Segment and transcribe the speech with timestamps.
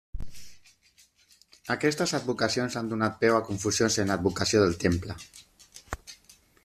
[1.75, 5.21] Aquestes advocacions han donat peu a confusions en l'advocació del temple.